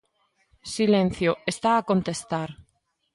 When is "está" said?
1.53-1.71